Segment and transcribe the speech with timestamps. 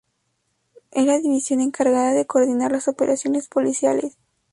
[0.89, 4.17] Es la división encargada de coordinar las operaciones policiales.